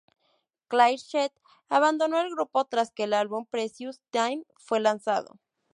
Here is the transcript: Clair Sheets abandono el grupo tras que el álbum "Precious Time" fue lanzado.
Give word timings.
Clair 0.67 0.97
Sheets 0.97 1.39
abandono 1.69 2.19
el 2.21 2.31
grupo 2.31 2.65
tras 2.65 2.89
que 2.89 3.03
el 3.03 3.13
álbum 3.13 3.45
"Precious 3.45 4.01
Time" 4.09 4.45
fue 4.55 4.79
lanzado. 4.79 5.37